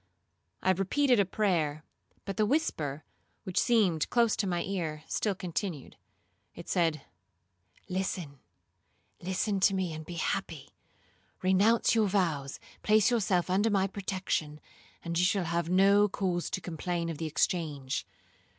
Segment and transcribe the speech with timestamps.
[0.63, 1.83] I repeated a prayer,
[2.25, 3.03] but the whisper,
[3.43, 5.95] which seemed close to my ear, still continued.
[6.55, 7.03] It said,
[7.87, 10.69] 'Listen,—listen to me, and be happy.
[11.43, 14.59] Renounce your vows, place yourself under my protection,
[15.05, 18.07] and you shall have no cause to complain of the exchange.